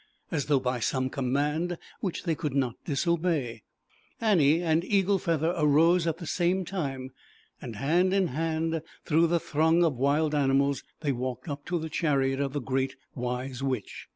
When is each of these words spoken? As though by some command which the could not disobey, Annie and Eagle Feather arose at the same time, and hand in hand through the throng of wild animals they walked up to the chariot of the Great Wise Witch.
As 0.31 0.45
though 0.47 0.59
by 0.59 0.79
some 0.79 1.11
command 1.11 1.77
which 1.99 2.23
the 2.23 2.33
could 2.33 2.55
not 2.55 2.73
disobey, 2.85 3.61
Annie 4.19 4.59
and 4.63 4.83
Eagle 4.83 5.19
Feather 5.19 5.53
arose 5.55 6.07
at 6.07 6.17
the 6.17 6.25
same 6.25 6.65
time, 6.65 7.11
and 7.61 7.75
hand 7.75 8.11
in 8.11 8.29
hand 8.29 8.81
through 9.05 9.27
the 9.27 9.39
throng 9.39 9.83
of 9.83 9.93
wild 9.97 10.33
animals 10.33 10.83
they 11.01 11.11
walked 11.11 11.47
up 11.47 11.65
to 11.65 11.77
the 11.77 11.87
chariot 11.87 12.39
of 12.39 12.53
the 12.53 12.61
Great 12.61 12.95
Wise 13.13 13.61
Witch. 13.61 14.07